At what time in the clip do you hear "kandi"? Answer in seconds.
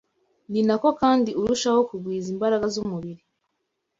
1.01-1.29